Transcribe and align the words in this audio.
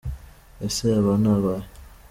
Ese 0.65 0.87
aba 0.99 1.13
ni 1.21 1.29
abahe? 1.35 1.67